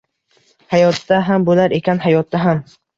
Hayotda 0.75 1.21
ham 1.29 1.47
bo‘lar 1.53 1.79
ekan, 1.81 2.05
hayotda 2.11 2.47
ham. 2.51 2.69